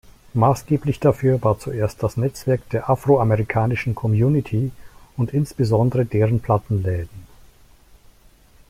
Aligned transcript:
Maßgeblich 0.33 0.99
dafür 0.99 1.43
war 1.43 1.59
zuerst 1.59 2.01
das 2.01 2.17
Netzwerk 2.17 2.67
der 2.71 2.89
afroamerikanischen 2.89 3.93
Community 3.93 4.71
und 5.15 5.31
insbesondere 5.31 6.05
deren 6.07 6.39
Plattenläden. 6.39 7.27